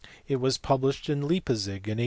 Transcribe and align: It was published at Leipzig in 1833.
It 0.27 0.37
was 0.37 0.57
published 0.57 1.11
at 1.11 1.19
Leipzig 1.19 1.85
in 1.87 1.99
1833. 1.99 1.99